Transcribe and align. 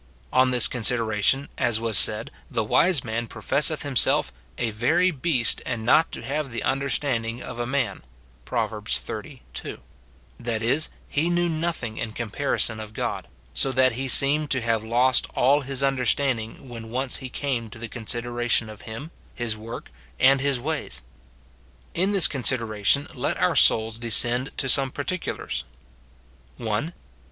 On 0.33 0.49
this 0.49 0.67
con 0.67 0.81
sideration, 0.81 1.47
as 1.59 1.79
was 1.79 1.95
said, 1.95 2.31
the 2.49 2.63
wise 2.63 3.03
man 3.03 3.27
professeth 3.27 3.83
himself" 3.83 4.33
a 4.67 4.71
very 4.71 5.11
beast, 5.11 5.61
and 5.63 5.85
not 5.85 6.11
to 6.11 6.23
have 6.23 6.49
the 6.49 6.63
understanding 6.63 7.43
of 7.43 7.59
a 7.59 7.67
man," 7.67 8.01
Prov. 8.43 8.71
xxx. 8.71 9.37
2;— 9.53 9.79
that 10.49 10.63
is, 10.63 10.89
he 11.07 11.29
knew 11.29 11.47
nothing 11.47 11.97
in 11.99 12.13
com 12.13 12.31
parison 12.31 12.81
of 12.81 12.95
God; 12.95 13.27
so 13.53 13.71
that 13.71 13.91
he 13.91 14.07
seemed 14.07 14.49
to 14.49 14.61
have 14.61 14.83
lost 14.83 15.27
all 15.35 15.61
his 15.61 15.83
understanding 15.83 16.67
when 16.67 16.89
once 16.89 17.17
he 17.17 17.29
came 17.29 17.69
to 17.69 17.77
the 17.77 17.87
consideration 17.87 18.71
of 18.71 18.81
him, 18.89 19.11
his 19.35 19.55
work, 19.55 19.91
and 20.19 20.41
his 20.41 20.59
ways. 20.59 21.03
SIN 21.93 22.05
IN 22.09 22.09
BELIEVERS. 22.09 22.27
267 22.27 22.69
In 22.73 22.73
t1iis 22.73 22.79
consideration 23.07 23.07
let 23.21 23.37
our 23.37 23.55
souls 23.55 23.99
descend 23.99 24.49
to 24.57 24.67
some 24.67 24.89
par 24.89 25.05
ticula^rs:— 25.05 25.61
[1. 26.57 26.93